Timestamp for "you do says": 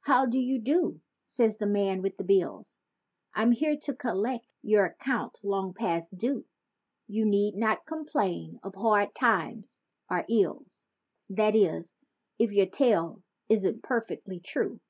0.38-1.58